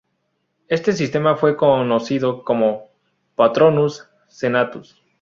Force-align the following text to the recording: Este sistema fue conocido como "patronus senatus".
Este 0.67 0.93
sistema 0.93 1.35
fue 1.37 1.55
conocido 1.55 2.43
como 2.43 2.87
"patronus 3.35 4.09
senatus". 4.27 4.99